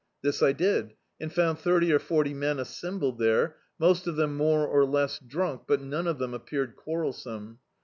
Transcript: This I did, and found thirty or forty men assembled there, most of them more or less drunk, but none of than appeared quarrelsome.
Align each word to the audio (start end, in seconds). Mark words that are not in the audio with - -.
This 0.23 0.41
I 0.41 0.51
did, 0.51 0.95
and 1.19 1.31
found 1.31 1.59
thirty 1.59 1.93
or 1.93 1.99
forty 1.99 2.33
men 2.33 2.57
assembled 2.57 3.19
there, 3.19 3.57
most 3.77 4.07
of 4.07 4.15
them 4.15 4.35
more 4.35 4.65
or 4.65 4.83
less 4.83 5.19
drunk, 5.19 5.65
but 5.67 5.79
none 5.83 6.07
of 6.07 6.17
than 6.17 6.33
appeared 6.33 6.75
quarrelsome. 6.75 7.59